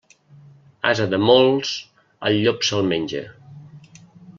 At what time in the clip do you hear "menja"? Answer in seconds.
2.93-3.27